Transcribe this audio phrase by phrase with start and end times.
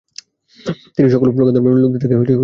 [0.95, 2.39] তিনি সকল প্রকার ধর্মের লোকেদের থেকে সমান খাজনা